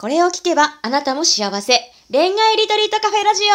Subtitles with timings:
[0.00, 1.74] これを聞けばあなたも幸せ。
[2.10, 3.50] 恋愛リトリートカフェラジオ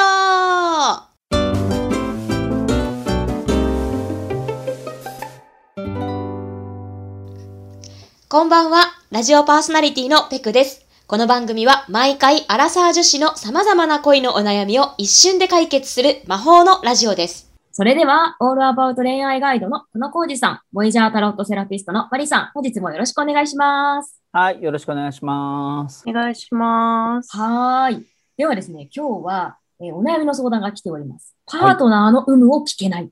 [8.30, 10.86] こんばんは、ラジオパーソナリティのペクです。
[11.08, 17.45] この番組は毎回アラサー女子の様々な恋のお悩みを一瞬で解決する魔法のラジオです。
[17.78, 24.24] それでは、オールアバウト恋愛ガイドのこのコージさん、ボイジャータロットセラピストのマリさん、本日もよろしくお願いします。
[24.32, 26.06] はい、よろしくお願いします。
[26.08, 27.36] お願いします。
[27.36, 28.02] はい。
[28.38, 31.36] ではですね、今日は、えー、お悩みの相談が来ております。
[31.48, 33.10] パートナーの有無を聞けない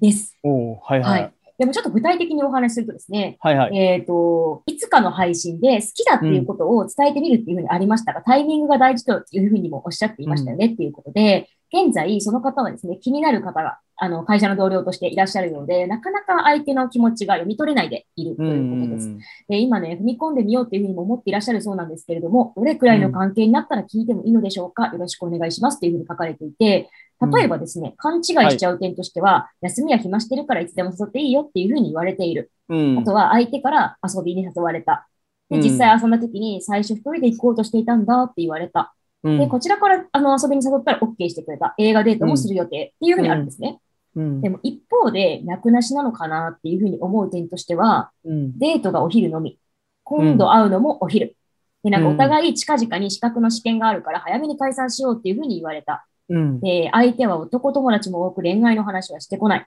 [0.00, 0.38] です。
[0.44, 1.32] はい、おはい、はい、はい。
[1.58, 3.76] でもちょっと具体的にお話しするとですね、はいはい。
[3.76, 19.16] えっ、ー、と、いつかの配信で好きだっていうことを伝えてみるっていうふうにありましたが、うん、タイミングが大事というふうにもおっしゃっていましたよねっていうことで、現在、その方はですね、気になる方が、あの、会社の同僚としていらっしゃるようで、なかなか相手の気持ちが読み取れないでいるということです。
[19.48, 26.90] で今ね、踏み込んでみようっていうふうにも思っていらっしゃるそうなんですけれども、どれくらいの関係になったら聞いてもいいのでしょうか、よろしくお願いしますっていうふうに書かれていて、
[27.32, 32.50] 例えばですね、勘違いしちゃう点としては、はい、休みは暇してるからいつでも誘っていいよっていうふうに言われている。
[32.68, 35.08] うん、あとは相手から遊びに誘われた。
[35.48, 38.94] で、実際遊んだ時に最初一人で行こうとしていたんだって言われた。
[39.22, 41.74] で、こちらからあの遊びに誘ったら OK してくれた。
[41.78, 43.78] 映画デートもする予定っていうふうにあるんですね。
[44.14, 49.58] うん、でも一方で、楽なしなのかなっていうふうに思う点としては、うん、デートがお昼のみ。
[50.04, 51.36] 今度会うのもお昼。
[51.84, 56.06] で、なんかお互い近々に資格の試験があるから早めに解散しようっていうふうに言われた。
[56.28, 59.66] うん、で、相手は男友達も多く恋愛の話はしてこない。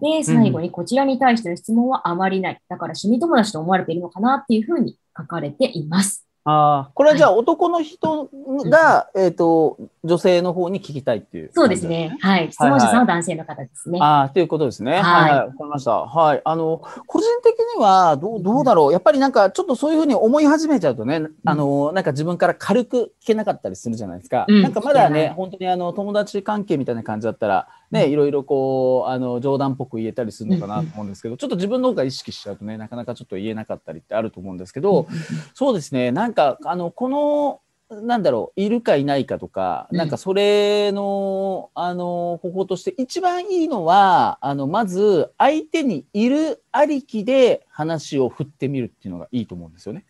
[0.00, 2.60] で、最後にこちらに対しての質問はあまりない。
[2.68, 6.26] だから趣味友達と思われているのかなっていうふうに書かれています。
[6.46, 8.28] ああ、これはじゃあ男の人
[8.68, 12.18] が、はい、えっ、ー、と、女性の方に聞きたいっていう、そうですね。
[12.20, 12.52] はい。
[12.52, 13.98] 質問者さんは男性の方ですね。
[13.98, 15.00] はいはい、ああ、ということですね。
[15.00, 15.30] はい。
[15.30, 15.92] はい、わ、かりました。
[15.92, 16.42] はい。
[16.44, 18.92] あの、個人的には、どう、どうだろう。
[18.92, 24.44] やっぱりなんか、ちょっとそういうふうに思い始めちゃうとね、うん、あの、なんか自分から軽く聞けなかったりするじゃないですか。
[24.46, 35.06] うん、なんかまだね、本当にあの、友達関係みたいな感じだったら、ね、いろいろこう、あの、冗談っぽく言えたりするのかなと思うんですけど、ちょっと自分の方が意識しちゃうとね、なかなかちょっと言えなかったりってあると思うんですけど、
[35.54, 37.60] そうですね、なんか、あの、この、
[37.90, 50.04] なんだろう、いるかいないかとか、なんかそれの、あの、方法として一番いいのは、あの、まず相手にいるありきで話を振ってみるっていうのがいいと思うんですよね。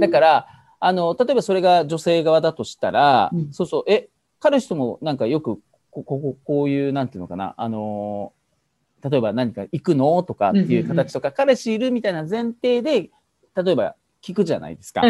[0.00, 0.46] だから、
[0.78, 4.08] あの、例えばそれが女性側だとしたら、うん、そうそう、え、
[4.38, 5.60] 彼氏ともなんかよく
[6.02, 7.54] こここういうなんていうのかな。
[7.56, 8.32] あの
[9.02, 13.10] 例えば何か行くのとかっていう形とか、彼氏いるみたいな前提で
[13.54, 15.02] 例えば聞くじゃないですか。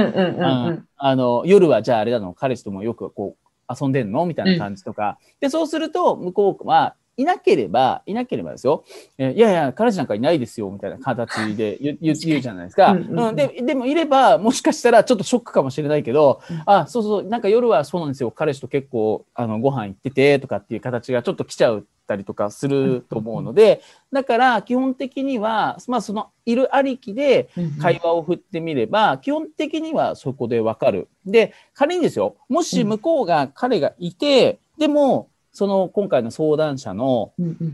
[0.97, 2.35] あの夜はじゃああれだの？
[2.35, 4.27] 彼氏ともよくこう遊んでんの？
[4.27, 8.84] みたいな感じとか、うん、でそうすると向こうはいなければ、いなければですよ。
[9.19, 12.93] えいやいや、彼氏なんかいないですよ、みたいな形で言 言うじゃないですか。
[12.93, 18.31] うん、ででもいれば、もしかしたらちょっとショックかもしれないけど、うん、あ、そうそう、なんか夜はそうなんですよ。
[18.31, 23.82] 彼氏と結構、あの、ご飯行ってて、とかっていう形がちょっと来ちゃうたりとかすると思うので、
[24.12, 27.50] だから基本的には、まあそのいるありきで
[27.81, 31.09] 会話を振ってみれば、基本的にはそこでわかる。
[31.26, 37.33] で、仮にですよ、もし向こうが彼がいて、でもその今回の相談者の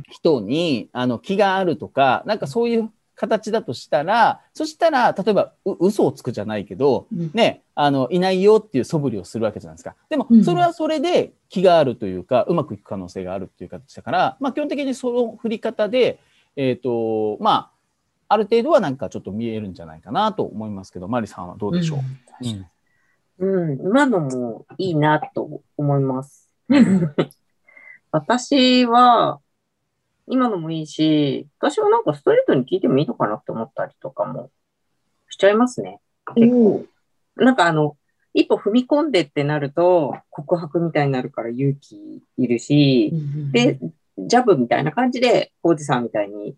[0.09, 9.97] 人に、あの気があるとか、なんかそういう形だとしたら、そしたら、例えば、う嘘をつくじゃないけど、ね、あの、いないよっていう素振りをするわけじゃないですか。
[10.09, 16.20] でも、それはそれで気があるというか、うまくいく可能性があるっていう形だから、まあ、基本的にその振り方で、
[16.54, 17.70] えっ、ー、と、まあ、
[18.28, 21.99] ある程度はなんかちょっと見えるんじゃないかなと思いますけど、マリさんはどうでしょう、
[23.41, 26.49] うん、うん、今のもいいなと思います。
[28.12, 29.41] 私は、
[30.27, 34.50] 今のもいいし、私はなんかストレートに聞いてもいいのかなって思ったりとかも
[35.28, 35.99] しちゃいますね。
[36.37, 36.84] 結構。
[37.37, 37.97] なんかあの、
[38.34, 43.12] 一歩踏み込んでってなると告白みたいになるから勇気いるし、
[43.50, 43.78] で、
[44.19, 46.55] ジャブみたいな感じで、コージさんみたいに、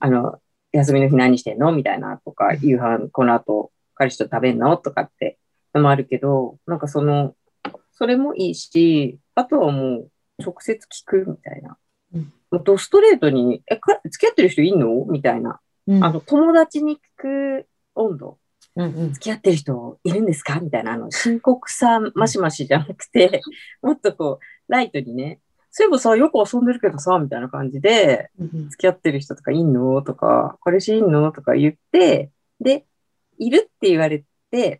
[0.00, 0.38] あの、
[0.72, 5.38] 休みの日何してんのみたいなとか、夕飯この後彼氏と食べんのとかって
[5.74, 7.34] のもあるけど、なんかその、
[7.92, 10.10] それもいいし、あとはもう、
[10.40, 11.76] 直接聞くみたいな。
[12.14, 15.04] うん、ドストレートに、え、か付き合ってる人いんの？
[15.06, 15.60] みたいな。
[15.86, 18.38] うん、あの、友達に聞く温度。
[18.76, 20.60] うんうん、付き合ってる人いるんですか？
[20.60, 23.40] みたいな、あの、深刻さ、マシマシじゃなくて、
[23.82, 25.40] もっとこう、ライトにね、
[25.70, 28.30] そういえばさ、よく遊んでるけどさ、みたいな感じで、
[28.70, 30.02] 付き合ってる人とかいんの？
[30.02, 31.30] とか、彼氏いんの？
[31.32, 32.86] とか言って、で、
[33.38, 33.58] いる？
[33.58, 34.24] って言われて、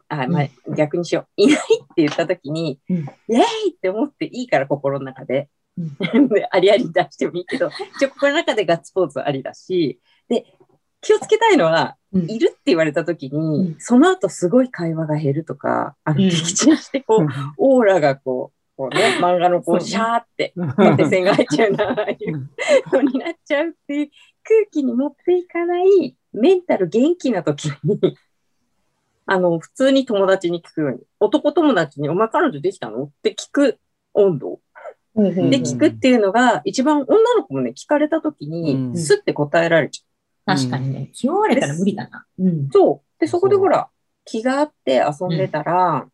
[0.09, 1.27] あ、まあ、逆にしよう。
[1.43, 3.43] いないって言った時に、うん、イェーイ
[3.77, 5.49] って思っていいから、心の中 で。
[6.51, 10.45] ありあり出してもいいけど、一応心の中でガッツポーズありだし、で、
[11.01, 12.31] 気をつけたいのは、うん。
[12.31, 13.77] いるって言われた時に、うん。
[13.79, 16.29] その後すごい会話が減るとか、あの、うん。
[16.29, 17.27] 撃沈してこう、
[17.57, 22.49] オーラがこう、こうね、 漫画のこう、シャーって、縦線が入っちゃうな、ああいう
[22.93, 24.11] のになっちゃうっていう
[24.43, 28.01] 空気に持っていかない、メンタル元気な時に、
[29.33, 33.05] あの、普通に友達に聞くように、男友達に、お前彼女できたの？
[33.05, 33.79] って聞く
[34.13, 34.59] 温度。
[35.15, 40.57] でで、聞くっていうのが、一番女の子もね、聞かれた時うに、んスッて答えられちゃう。
[40.57, 41.11] 確かにね。
[41.13, 42.27] 気負われたら無理だな。
[42.41, 42.69] うん。
[42.73, 43.21] そう。
[43.21, 43.89] で、そこでほら、
[44.25, 46.09] 気があって遊んでたら、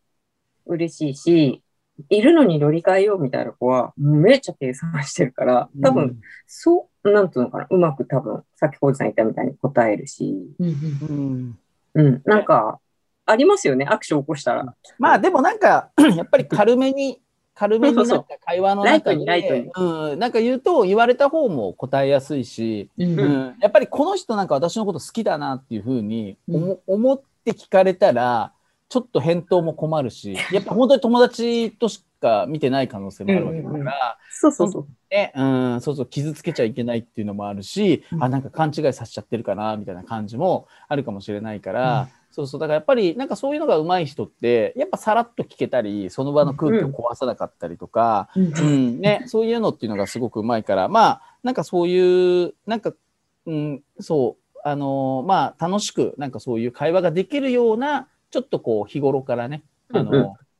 [0.67, 1.63] 嬉しいし、
[2.09, 10.67] いるのに乗り換えようみたいな子は、めっちゃ計算してるから、多分、そう、なんていうのかな、うまく多分、さっきコージさん言ったみたいに答えるし、うん
[11.09, 11.59] うん
[11.95, 12.79] うん、なんか、
[13.27, 14.73] ありますよね、アクション起こしたら。
[14.97, 17.21] まあでもなんか、 やっぱり軽めに、
[17.53, 23.19] 軽めになった会話の中で、うん、なんか言うと言われた方も答えやすいし、うん。
[23.19, 23.31] ううん。
[23.49, 28.53] ん、やっぱりこの人なんか私のこと好きだなっていうふうに思,、思って聞かれたら、
[28.89, 34.87] ちょっと返答も困るし、 やっぱ本当に友達としか見てない可能性もあるわけだから、そうそうそう。
[35.11, 38.23] ね、うん、そうそう、傷つけちゃいけないっていうのもあるし、うん。
[38.23, 48.53] あ、なんか勘違いさせちゃってるかな、みたいな感じもあるかもしれないから、そうそう、だからやっぱりなんかそういうのが上手い人って、やっぱさらっと聞けたり、その場の空気を壊さなかったりとか、うん。
[48.55, 52.93] うん、ね、そういうのっていうのがすごく上手いから、まあ、なんかそういう、なんか、
[53.47, 60.11] うん、そう、あのーまあ、楽しく、なんかそういう会話ができるような、ちょっとこう、日頃からね、あの、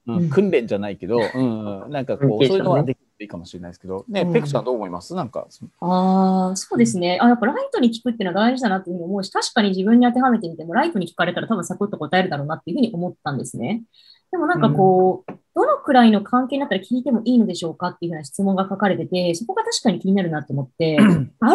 [0.07, 1.41] うん訓練じゃないけど、う
[1.87, 4.33] ん、なんかこう、そういうのはできいいかもしれないですけど、ね、うん。
[4.33, 5.15] ペクさんどう思います？
[5.15, 5.47] なんか、
[5.79, 7.17] ああ、そうですね。
[7.21, 8.95] あ、やっぱライトに聞くっていうのは大事だなっていう。
[8.95, 13.83] ふうに思うし、確かに自分に当てはめてみても、ライトに聞かれたら多分サクッと答えるだろうなっていうふうに思ったんですね。
[14.31, 21.03] でもなんかこう、どのくらいの関係になったら聞いてもいいのでしょうかっていうふうな質問が書かれてて、そこが確かに気になるなと思って、あ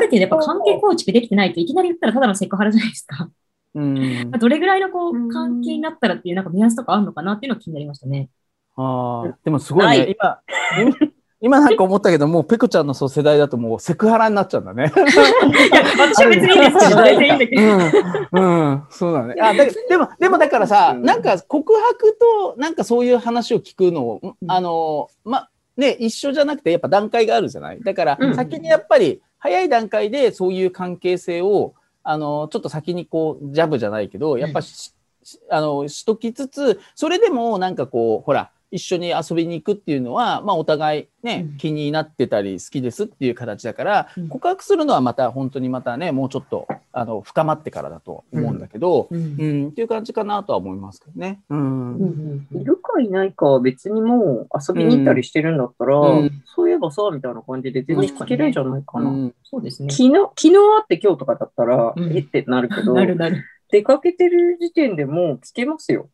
[0.00, 3.31] る程度やっぱ関係構築できてないといきなり言ったらただのセクハラじゃないですか。
[3.75, 4.31] うん。
[4.31, 5.29] どれぐらいのこううん。
[5.31, 8.29] 関係になったらっていうなんか目安とかあるのかなっていうのが気になりましたね。
[8.76, 10.41] ああ、でもすごいね、今、
[11.42, 14.92] 今今なんか思ったけど、もうペクちゃんのそう世代だともうセクハラになっちゃうんだね。
[14.94, 17.62] いや、私は別にいいんですけど、全然いいんだけど。
[17.62, 19.34] うん、うん、そうだね。
[19.42, 21.02] あだでも、でもだからさ、うん。
[21.02, 24.50] なんか告白と、なんかそういう話を聞くのを、うん。
[24.50, 27.80] あの、ま、ね、一緒じゃなくて、やっぱ段階があるじゃない？
[27.82, 28.34] だからう、ん。
[28.36, 31.74] 先にやっぱり、早い段階でそういう関係性を、
[32.04, 34.92] あの、ちょっと先にこう、ジャブじゃないけど、やっぱし、
[35.24, 51.40] しあの、しときつつ、それでもなんかこう、ほら、一緒に遊びに行くっていうのは、まあお互いね、うん気になってたり好きですっていう形だから、うん告白するのはまた本当にまたね、もうちょっと、あの、深まってからだと思うんだけど、うんうん、っていう感じかなとは思いますけどね。
[51.50, 59.10] いるかいないかは別にもう遊びに行ったりしてるんだったら、うんそういえばさ、みたいな感じで全然聞けるんじゃないかな。
[59.10, 59.90] うんそうですね。
[59.90, 62.20] 昨日、昨日会って今日とかだったら、うんえ？
[62.20, 63.44] ってなるけど、なるなる。
[63.70, 66.08] 出かけてる時点でもう聞けますよ。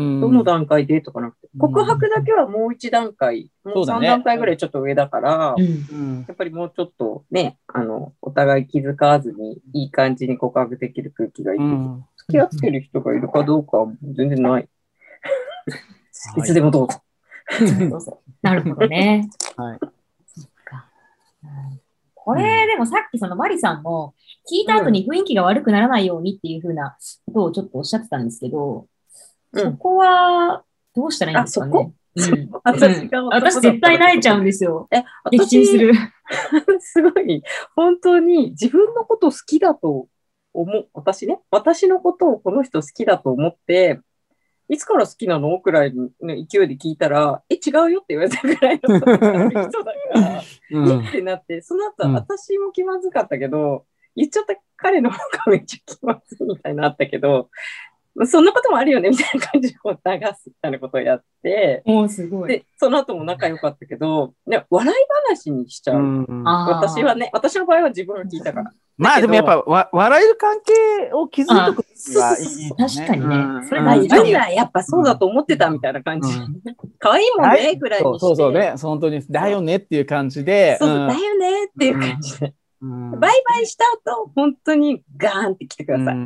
[0.00, 1.48] うんどの段階でとかなくて。
[1.54, 11.60] うん告白だけはもう一段階、もそううだね三段階ぐらいちょっと上だから、やっぱりもうちょっとね、あの、お互い気づかわずにいい感じに告白できる空気がいい。
[11.60, 14.68] うん付き合ってる人がいるかどうかは全然ない。
[16.36, 17.02] いつでもどうぞ。
[18.42, 19.28] なるほどね。
[19.56, 19.78] はい。
[20.26, 20.86] そっか
[21.42, 21.80] うん
[22.14, 24.14] これ、でもさっきそのマリさんも、
[24.50, 28.86] 聞いた後に雰囲気が悪くならないようにっていうふうなことをちょっとおっしゃってたんですけど、うん
[29.54, 30.64] そこは
[30.94, 31.92] どうしたらいいんですかね？
[32.16, 32.24] うん。
[32.24, 32.50] うん。
[33.30, 34.88] 私絶対泣いちゃうんですよ。
[34.90, 35.92] え、撃沈する。
[36.80, 37.42] すごい、
[37.74, 40.08] 本当に自分のこと好きだと
[40.52, 44.00] 思う、私ね、私のことをこの人好きだと思って、
[44.68, 45.60] いつから好きなの？
[45.60, 49.28] くらいの勢いで聞いたら、え、違うよって言われたぐらいの人だか
[50.14, 50.90] ら、うん。
[51.06, 52.14] えってなって、その後、うん。
[52.14, 57.48] 私も気まずかったけど、言っちゃった彼の方がめっちゃ気まずいみたいなのあったけど、まあ
[58.26, 62.48] そんなこともあるよねみたいな感じでこう流すみたいなことをやって、もうすごい。
[62.48, 64.96] で、その後も仲良かったけど、ね、笑い
[65.28, 65.98] 話にしちゃう。
[65.98, 68.72] うん私はね、私の場合は自分が聞いたから。
[68.96, 72.88] まあでもやっぱわ笑える関係を築くのがいいよね。
[72.88, 76.42] 確かにねうんそれあ、大事いるんだ、やっぱそうだと思ってたみたいな感じう。
[76.98, 78.18] 可愛いもんね、ぐらいにして。
[78.20, 78.74] そうそうそうね。
[78.76, 80.76] 本当に、だよねっていう感じで。
[80.78, 82.46] そうそううんだよねっていう感じで。
[82.82, 86.16] うんバイバイした後、本当にガーンって来てください。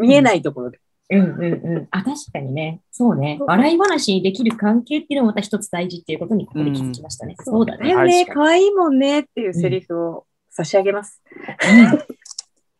[0.00, 0.80] うん見えないところで。
[1.10, 1.88] うんうんうん。
[1.90, 2.80] あ、確かにね。
[2.90, 3.38] そうね。
[3.40, 7.34] 笑い話にできる関係っていうのもまた一つ大事っていうことにここで気づきましたね。
[7.40, 7.94] そうだね。
[8.04, 11.20] ね、可愛いもんねっていうセリフを差し上げます。
[11.34, 11.98] うん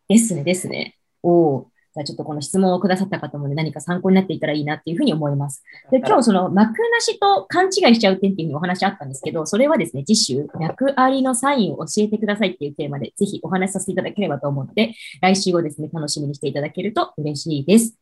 [0.07, 0.97] ですね、ですね。
[1.23, 1.70] おお。
[1.93, 5.63] じゃあちょっとこの質問をくださった方もね、何か参考になっていたらいいなっていうふうに思います。
[5.91, 17.97] で、今日その幕なしと勘違いしちゃう点っていうふうにお話あったんですけど、それはですね、次週、脈ありのサインを教えてくださいっていうテーマで、ぜひお話しさせていただければと思うので、来週をですね、楽しみにしていただけると嬉しいです。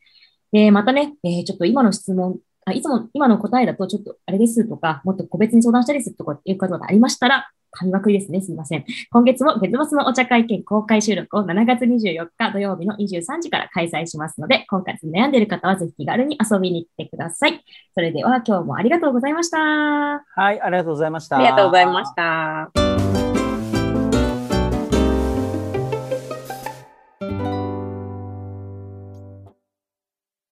[0.51, 8.41] で、またね、えー、ちょっと今の質問、あいつも今の答えだとちょっとあれですとか、もっと個別に相談したいですとかっていうことがありましたら、紙枠ですね。
[8.41, 8.85] すみません。
[9.11, 17.63] 今月も月末のお茶会見公開収録を7月24日土曜日の23時から開催しますので、今回悩んでいる方はぜひ気軽に遊びに来てください。
[17.93, 19.57] それでは今日もありがとうございました。
[19.59, 20.23] は
[20.53, 21.37] い、ありがとうございました。
[21.37, 23.28] ありがとうございました。